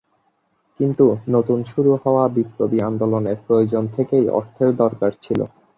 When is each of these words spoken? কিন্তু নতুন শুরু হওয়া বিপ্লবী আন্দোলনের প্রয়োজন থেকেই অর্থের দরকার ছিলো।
কিন্তু 0.79 1.05
নতুন 1.29 1.59
শুরু 1.71 1.91
হওয়া 2.03 2.23
বিপ্লবী 2.35 2.79
আন্দোলনের 2.89 3.37
প্রয়োজন 3.45 3.83
থেকেই 3.95 4.25
অর্থের 4.37 4.69
দরকার 4.81 5.11
ছিলো। 5.23 5.45